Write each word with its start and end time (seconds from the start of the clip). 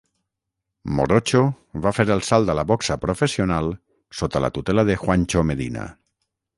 "Morocho" 0.99 1.41
va 1.83 1.91
fer 1.99 2.07
el 2.17 2.25
salt 2.31 2.51
a 2.55 2.57
la 2.61 2.65
boxa 2.73 2.99
professional 3.05 3.71
sota 4.23 4.45
la 4.49 4.53
tutela 4.61 4.91
de 4.93 5.01
Juancho 5.07 5.49
Medina. 5.53 5.91